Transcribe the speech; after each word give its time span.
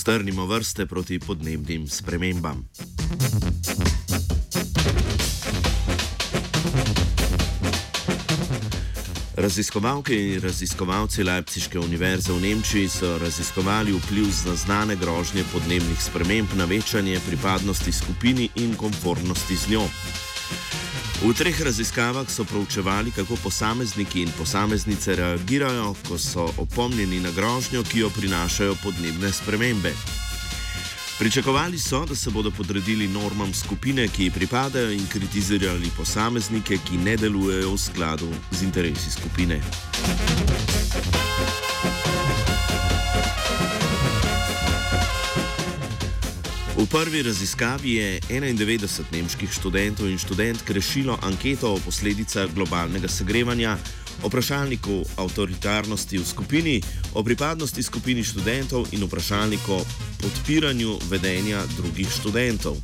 Strnimo 0.00 0.46
vrste 0.46 0.86
proti 0.86 1.18
podnebnim 1.18 1.88
spremembam. 1.88 2.64
Raziskovalke 9.36 10.16
in 10.16 10.40
raziskovalci 10.40 11.24
Leipziške 11.24 11.78
univerze 11.78 12.32
v 12.32 12.40
Nemčiji 12.40 12.88
so 12.88 13.18
raziskovali 13.18 13.92
vpliv 13.92 14.32
zaznane 14.44 14.96
grožnje 14.96 15.44
podnebnih 15.52 16.02
sprememb 16.02 16.48
na 16.56 16.64
večanje 16.64 17.20
pripadnosti 17.28 17.92
skupini 17.92 18.48
in 18.54 18.74
konformnosti 18.76 19.56
z 19.56 19.68
njo. 19.68 19.84
V 21.20 21.34
treh 21.36 21.60
raziskavah 21.60 22.30
so 22.30 22.44
proučevali, 22.44 23.10
kako 23.10 23.36
posamezniki 23.36 24.22
in 24.22 24.30
posameznice 24.38 25.16
reagirajo, 25.16 25.94
ko 26.08 26.18
so 26.18 26.48
opomnjeni 26.56 27.20
na 27.20 27.30
grožnjo, 27.30 27.82
ki 27.82 27.98
jo 27.98 28.10
prinašajo 28.10 28.74
podnebne 28.82 29.32
spremembe. 29.32 29.92
Pričakovali 31.18 31.78
so, 31.78 32.06
da 32.06 32.14
se 32.14 32.30
bodo 32.30 32.50
podredili 32.50 33.08
normam 33.08 33.54
skupine, 33.54 34.08
ki 34.08 34.24
ji 34.24 34.30
pripadajo, 34.30 34.90
in 34.90 35.06
kritizirali 35.06 35.90
posameznike, 35.96 36.78
ki 36.88 36.96
ne 36.96 37.16
delujejo 37.16 37.74
v 37.74 37.78
skladu 37.78 38.28
z 38.50 38.62
interesi 38.62 39.10
skupine. 39.10 39.60
V 46.80 46.86
prvi 46.88 47.22
raziskavi 47.22 47.92
je 47.92 48.20
91 48.20 49.12
nemških 49.12 49.52
študentov 49.52 50.08
in 50.08 50.16
študentk 50.16 50.70
rešilo 50.70 51.18
anketo 51.22 51.74
o 51.74 51.80
posledicah 51.84 52.48
globalnega 52.54 53.08
segrevanja 53.08 53.76
o 54.22 54.28
vprašalniku 54.32 55.04
avtoritarnosti 55.16 56.18
v 56.18 56.24
skupini, 56.24 56.80
o 57.12 57.20
pripadnosti 57.20 57.82
skupini 57.82 58.24
študentov 58.24 58.88
in 58.96 59.04
vprašalniku 59.04 59.76
podpiranju 60.24 60.96
vedenja 61.12 61.60
drugih 61.76 62.08
študentov. 62.08 62.80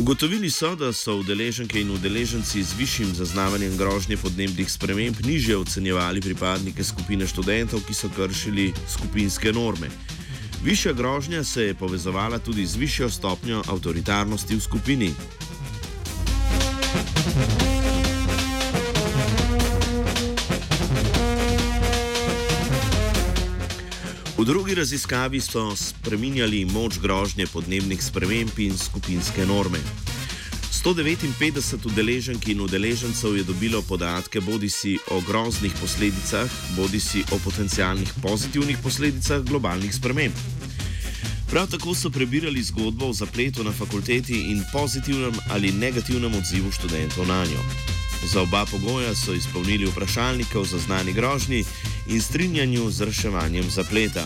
Ugotovili 0.00 0.50
so, 0.50 0.72
da 0.72 0.92
so 0.92 1.20
udeleženke 1.20 1.80
in 1.80 1.90
udeleženci 1.90 2.64
z 2.64 2.72
višjim 2.78 3.12
zaznavanjem 3.14 3.76
grožnje 3.76 4.16
podnebnih 4.16 4.72
sprememb 4.72 5.20
niže 5.26 5.56
ocenjevali 5.56 6.20
pripadnike 6.20 6.84
skupine 6.84 7.28
študentov, 7.28 7.84
ki 7.84 7.94
so 7.94 8.08
kršili 8.08 8.72
skupinske 8.88 9.52
norme. 9.52 9.92
Višja 10.64 10.92
grožnja 10.92 11.44
se 11.44 11.62
je 11.62 11.74
povezovala 11.74 12.38
tudi 12.38 12.66
z 12.66 12.76
višjo 12.76 13.10
stopnjo 13.10 13.62
avtoritarnosti 13.68 14.56
v 14.56 14.60
skupini. 14.60 15.10
V 24.38 24.44
drugi 24.44 24.74
raziskavi 24.74 25.40
so 25.40 25.76
spreminjali 25.76 26.64
moč 26.64 26.98
grožnje 26.98 27.46
podnebnih 27.52 28.04
sprememb 28.04 28.58
in 28.58 28.78
skupinske 28.78 29.46
norme. 29.46 30.09
159 30.80 31.86
udeleženk 31.86 32.48
in 32.48 32.60
udeležencev 32.60 33.36
je 33.36 33.44
dobilo 33.44 33.82
podatke 33.82 34.40
bodi 34.40 34.70
si 34.70 34.98
o 35.10 35.20
groznih 35.20 35.72
posledicah, 35.80 36.48
bodi 36.76 37.00
si 37.00 37.24
o 37.32 37.38
potencijalnih 37.38 38.08
pozitivnih 38.22 38.78
posledicah 38.82 39.42
globalnih 39.44 39.94
sprememb. 39.94 40.32
Prav 41.50 41.66
tako 41.66 41.94
so 41.94 42.10
prebirali 42.10 42.62
zgodbo 42.62 43.06
o 43.06 43.12
zapletu 43.12 43.64
na 43.64 43.72
fakulteti 43.72 44.40
in 44.52 44.64
pozitivnem 44.72 45.34
ali 45.50 45.72
negativnem 45.72 46.34
odzivu 46.34 46.72
študentov 46.72 47.26
na 47.26 47.44
njo. 47.44 47.62
Za 48.32 48.42
oba 48.42 48.64
pogoja 48.66 49.14
so 49.14 49.34
izpolnili 49.34 49.86
vprašalnike 49.86 50.58
o 50.58 50.64
zaznani 50.64 51.12
grožnji 51.12 51.64
in 52.06 52.22
strinjanju 52.22 52.90
z 52.90 53.00
reševanjem 53.00 53.70
zapleta. 53.70 54.24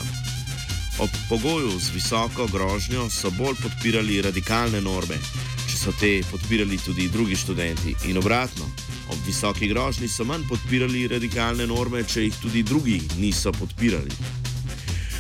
Ob 0.99 1.11
pogoju 1.29 1.81
z 1.81 1.91
visoko 1.95 2.47
grožnjo 2.47 3.11
so 3.11 3.31
bolj 3.31 3.55
podpirali 3.62 4.23
radikalne 4.23 4.81
norme, 4.81 5.19
so 5.84 5.93
te 6.00 6.22
podpirali 6.31 6.78
tudi 6.78 7.09
drugi 7.09 7.37
študenti, 7.37 7.95
in 8.09 8.19
obratno, 8.19 8.65
ob 9.09 9.19
visoki 9.27 9.69
grožnji 9.69 10.09
so 10.09 10.25
manj 10.25 10.47
podpirali 10.49 11.09
radikalne 11.09 11.67
norme, 11.67 12.00
če 12.09 12.25
jih 12.25 12.39
tudi 12.41 12.62
drugi 12.62 13.03
niso 13.19 13.53
podpirali. 13.53 14.17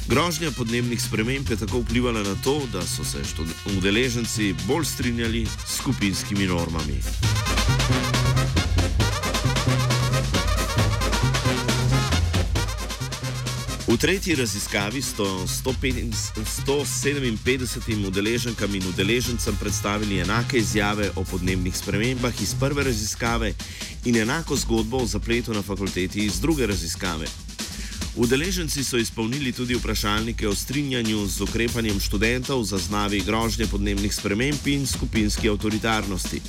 Grožnja 0.08 0.50
podnebnih 0.56 1.02
sprememb 1.02 1.50
je 1.50 1.60
tako 1.66 1.84
vplivala 1.84 2.22
na 2.24 2.34
to, 2.44 2.62
da 2.72 2.80
so 2.86 3.04
se 3.04 3.20
udeleženci 3.76 4.54
bolj 4.66 4.84
strinjali 4.84 5.46
s 5.46 5.76
skupinskimi 5.76 6.46
normami. 6.46 7.00
V 13.84 14.00
tretji 14.00 14.32
raziskavi 14.34 15.02
so 15.02 15.44
157 15.44 18.06
udeleženkam 18.06 18.74
in 18.74 18.86
udeležencem 18.88 19.56
predstavili 19.60 20.18
enake 20.18 20.58
izjave 20.58 21.10
o 21.16 21.24
podnebnih 21.24 21.76
spremembah 21.76 22.42
iz 22.42 22.54
prve 22.60 22.84
raziskave 22.84 23.54
in 24.04 24.16
enako 24.16 24.56
zgodbo 24.56 24.96
o 24.96 25.06
zapletu 25.06 25.54
na 25.54 25.62
fakulteti 25.62 26.24
iz 26.24 26.40
druge 26.40 26.66
raziskave. 26.66 27.26
Udeleženci 28.16 28.84
so 28.84 28.96
izpolnili 28.96 29.52
tudi 29.52 29.74
vprašalnike 29.74 30.48
o 30.48 30.54
strinjanju 30.54 31.26
z 31.26 31.40
ukrepanjem 31.40 32.00
študentov 32.00 32.64
za 32.64 32.78
znavi 32.78 33.20
grožnje 33.20 33.66
podnebnih 33.66 34.14
sprememb 34.14 34.66
in 34.66 34.86
skupinski 34.86 35.48
avtoritarnosti. 35.48 36.40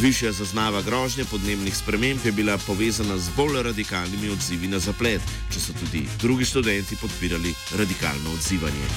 Višja 0.00 0.32
zaznava 0.32 0.82
grožnje 0.82 1.24
podnebnih 1.24 1.76
sprememb 1.76 2.20
je 2.24 2.32
bila 2.32 2.58
povezana 2.58 3.18
z 3.18 3.30
bolj 3.36 3.62
radikalnimi 3.62 4.30
odzivi 4.30 4.68
na 4.68 4.78
zaplet, 4.78 5.22
če 5.50 5.60
so 5.60 5.72
tudi 5.80 6.04
drugi 6.20 6.44
študenti 6.44 6.96
podpirali 6.96 7.54
radikalno 7.76 8.30
odzivanje. 8.32 8.88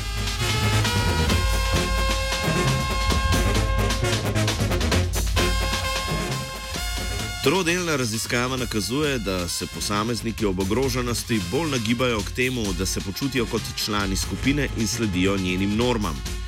Trodelna 7.43 7.95
raziskava 7.95 8.57
nakazuje, 8.57 9.19
da 9.19 9.47
se 9.47 9.65
posamezniki 9.67 10.45
ob 10.45 10.59
ogroženosti 10.59 11.41
bolj 11.51 11.71
nagibajo 11.71 12.19
k 12.21 12.31
temu, 12.31 12.73
da 12.77 12.85
se 12.85 13.01
počutijo 13.01 13.45
kot 13.45 13.61
člani 13.85 14.15
skupine 14.15 14.69
in 14.77 14.87
sledijo 14.87 15.37
njenim 15.37 15.75
normam. 15.75 16.40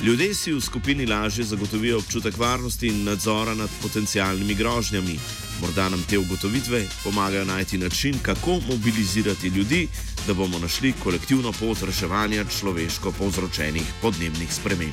Ljudje 0.00 0.34
si 0.34 0.52
v 0.52 0.60
skupini 0.60 1.06
lažje 1.06 1.44
zagotovijo 1.44 1.98
občutek 1.98 2.38
varnosti 2.38 2.88
in 2.88 3.04
nadzora 3.04 3.54
nad 3.54 3.70
potencialnimi 3.82 4.54
grožnjami. 4.54 5.18
Morda 5.60 5.88
nam 5.88 6.02
te 6.10 6.18
ugotovitve 6.18 6.86
pomagajo 7.04 7.44
najti 7.44 7.78
način, 7.78 8.18
kako 8.22 8.60
mobilizirati 8.68 9.48
ljudi, 9.48 9.88
da 10.26 10.34
bomo 10.34 10.58
našli 10.58 10.92
kolektivno 11.02 11.52
pot 11.52 11.82
reševanja 11.82 12.44
človeško 12.60 13.12
povzročenih 13.12 13.92
podnebnih 14.02 14.54
sprememb. 14.54 14.92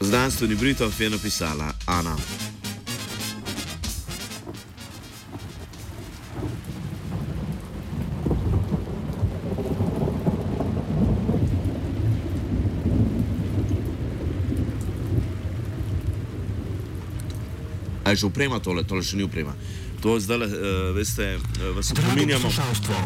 Znanstveni 0.00 0.54
Britov 0.54 0.92
je 1.00 1.10
napisala 1.10 1.72
Ana. 1.86 2.16
A 18.10 18.18
je 18.18 18.26
že 18.26 18.26
uprema 18.26 18.58
tole, 18.58 18.82
tole 18.82 19.06
še 19.06 19.14
ni 19.14 19.22
uprema. 19.22 19.54
To 20.00 20.16
zdaj, 20.20 20.38
uh, 20.38 20.50
veste, 20.96 21.36
uh, 21.36 21.76
vas 21.76 21.92
spominjamo. 21.92 22.48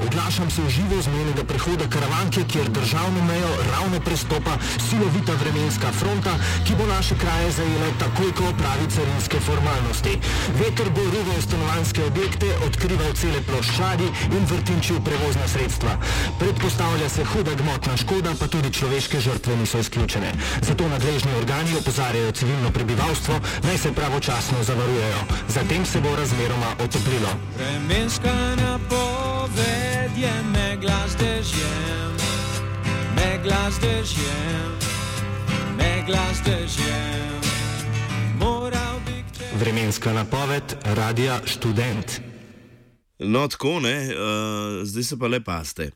Oglašam 0.06 0.50
se 0.50 0.62
v 0.62 0.70
živo 0.70 1.02
z 1.02 1.08
menega 1.10 1.44
prehoda 1.44 1.86
karavanke, 1.90 2.44
kjer 2.52 2.68
državno 2.70 3.24
mejo 3.24 3.50
ravno 3.72 3.98
prestopa 4.00 4.54
silovita 4.78 5.34
vremenska 5.42 5.90
fronta, 5.92 6.34
ki 6.66 6.72
bo 6.78 6.86
naše 6.86 7.14
kraje 7.18 7.50
zajela 7.50 7.90
takoj, 7.98 8.30
ko 8.38 8.44
opravi 8.54 8.86
carinske 8.94 9.40
formalnosti. 9.40 10.14
Veter 10.60 10.90
bo 10.94 11.02
ruval 11.02 11.40
stanovanske 11.42 12.04
objekte, 12.04 12.46
odkrival 12.66 13.10
cele 13.18 13.42
ploščadi 13.48 14.08
in 14.36 14.46
vrtinčil 14.46 15.02
prevozna 15.02 15.48
sredstva. 15.48 15.98
Predpostavlja 16.38 17.08
se 17.08 17.24
huda 17.24 17.58
gmotna 17.58 17.96
škoda, 17.96 18.36
pa 18.38 18.46
tudi 18.46 18.70
človeške 18.70 19.20
žrtve 19.20 19.56
niso 19.56 19.82
izključene. 19.82 20.30
Zato 20.62 20.88
nadležni 20.88 21.34
organi 21.42 21.74
opozarjajo 21.82 22.32
civilno 22.32 22.70
prebivalstvo, 22.70 23.34
naj 23.66 23.78
se 23.78 23.92
pravočasno 23.92 24.62
zavarujejo. 24.62 25.20
Zatem 25.48 25.86
se 25.86 26.00
bo 26.00 26.16
razmeroma 26.16 26.83
otoplilo. 26.84 27.30
Vremenska 27.56 28.56
napoved 28.56 30.12
je 30.16 30.34
megla 30.52 31.08
z 31.08 31.14
dežjem, 31.16 32.12
megla 33.16 33.70
z 33.70 33.78
dežjem, 33.78 34.70
megla 35.76 36.26
z 36.34 36.40
dežjem. 36.44 37.24
Vremenska 39.54 40.12
napoved, 40.12 40.76
radio 40.82 41.38
študent. 41.46 42.20
No, 43.18 43.48
tako 43.48 43.80
ne, 43.80 44.10
uh, 44.10 44.82
zdaj 44.82 45.02
se 45.02 45.18
pa 45.18 45.26
le 45.26 45.40
paste. 45.40 45.94